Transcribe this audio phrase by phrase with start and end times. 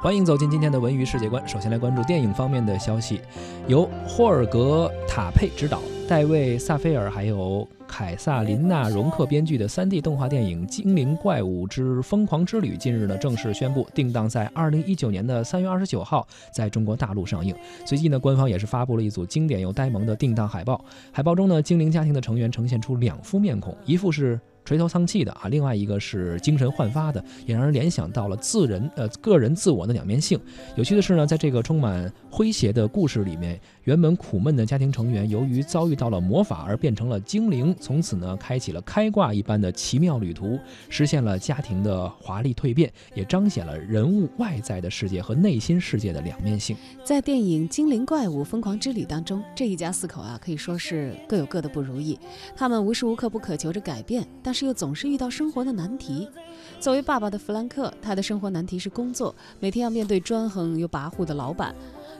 [0.00, 1.46] 欢迎走进今天的文娱世界观。
[1.46, 3.20] 首先来关注电影方面的消息，
[3.66, 17.52] 由霍尔格·塔佩执导，戴维·萨菲尔还有凯撒琳娜·容克编剧的 3D 动画电影《精灵怪物之疯狂之旅》近日呢正式宣布定档在2019年的3月29号在中国大陆上映。
[17.84, 20.80] 随即呢，官方也是发布了一组经典又呆萌的定档海报。
[21.10, 24.38] 海报中呢，精灵家庭的成员呈现出两副面孔，一副是。
[24.68, 30.38] 垂头丧气的啊，另外一个是精神焕发的，也让人联想到了自人呃个人自我的两面性。
[30.76, 40.58] 有趣的是呢，在这个充满诙谐的故事里面，原本苦闷的家庭成员由于遭遇到了魔法而变成了精灵，从此呢开启了开挂一般的奇妙旅途，
[40.90, 46.76] 实现了家庭的华丽蜕变，也彰显了人物外在的世界和内心世界的两面性。
[47.02, 52.18] 在电影《精灵怪物疯狂之旅》当中，这一家四口啊可以说是各有各的不如意，
[52.54, 54.57] 他们无时无刻不渴求着改变，但是。
[54.58, 56.26] 是又总是遇到生活的难题。
[56.80, 61.72] 作为爸爸的弗兰克，他的生活难题是工作，每天要面对专横又跋扈的老板，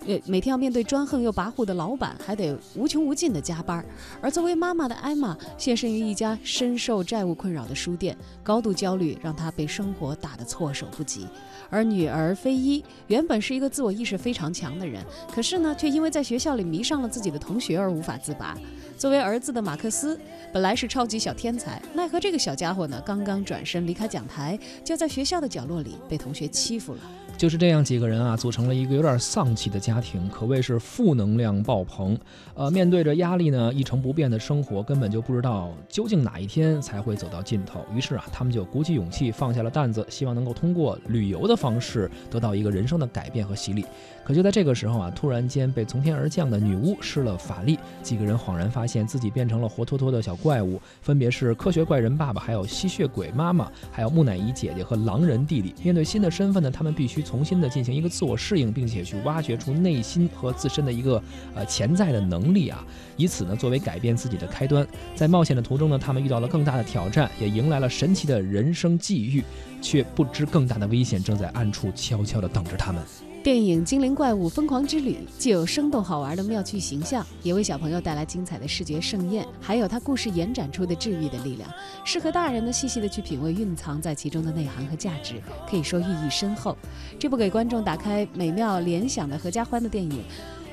[0.09, 3.85] 呃，每天要面对专横又跋扈的老板，还得无穷无尽的加班。
[4.23, 11.27] 而作为妈妈的艾玛，现身于一家深受债务困扰的书店，高度焦虑让她被生活打得措手不及。
[11.69, 18.57] 而女儿菲伊原本是一个自我意识非常强的人，可是呢，却因为在学校里迷上了自己的同学而无法自拔。
[18.97, 20.19] 作为儿子的马克思，
[20.55, 27.01] 本来是超级小天才，奈何这个小家伙呢，刚刚转身离开讲台，就在学校的角落里被同学欺负了。
[27.39, 32.19] 就是这样几个人啊，组成了一个有点丧气的家庭，可谓是负能量爆棚。
[32.55, 37.81] 呃，面对着压力呢，一成不变的生活，根本就不知道究竟哪一天才会走到尽头。
[37.95, 43.87] 于是啊，他们就鼓起勇气，放下了担子，希望能够通过旅游的方式得到一个人生的改变和洗礼。
[44.25, 55.73] 可就在这个时候啊，突然间被从天而降的女巫施了法力，几个人恍然发现自己变成了活脱脱的小怪物，分别是科学怪人爸爸，还有吸血鬼妈妈，还有木乃伊姐姐和狼人弟弟。
[55.85, 57.25] 面对新的身份呢，他们必须。
[57.29, 61.23] 重新的进行一个自我适应，并且去挖掘出内心和自身的一个
[61.55, 62.83] 呃潜在的能力啊，
[63.19, 64.87] 以此呢作为改变自己的开端。
[65.15, 69.45] 在冒险的途中呢，他们遇到了更大的挑战，也迎来了神奇的人生际遇，
[69.83, 73.03] 却不知更大的危险正在暗处悄悄地等着他们。
[73.49, 81.67] 电影《精灵怪物疯狂之旅》既有生动好玩的妙趣形象，也为小朋友带来精彩的视觉盛宴，还有它故事延展出的治愈的力量，
[82.05, 86.77] 适合大人呢细细的去品味蕴藏在其中的内涵和价值，可以说寓意深厚。
[87.19, 90.23] 这部给观众打开美妙联想的合家欢的电影，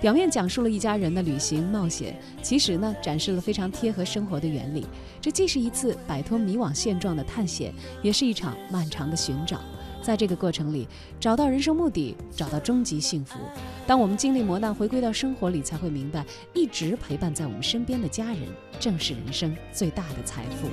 [0.01, 4.85] 表面讲述了一家人的旅行冒险，其实呢展示了非常贴合生活的原理。
[5.21, 9.61] 这既是一次摆脱迷惘现状的探险，也是一场漫长的寻找。
[10.05, 10.88] 在这个过程里，
[11.19, 13.39] 找到人生目的，找到终极幸福。
[13.88, 16.23] 当我们经历磨难，回归到生活里，才会明白，
[16.53, 18.41] 一直陪伴在我们身边的家人，
[18.79, 20.67] 正是人生最大的财富。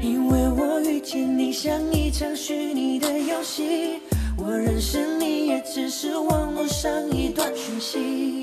[0.00, 3.98] 因为我遇见你，像一场虚拟的游戏，
[4.38, 8.33] 我认识你，也只是网络上一段讯息。